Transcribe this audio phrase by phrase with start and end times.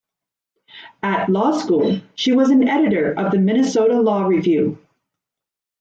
[1.03, 4.79] At law school she was an editor of the Minnesota Law Review.